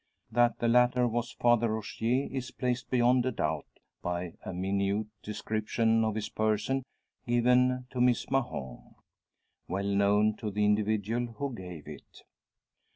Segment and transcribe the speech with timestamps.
[0.31, 3.67] That the latter was Father Rogier is placed beyond a doubt
[4.01, 6.81] by a minute description of his person
[7.27, 8.95] given to Miss Mahon,
[9.67, 12.23] well known to the individual who gave it.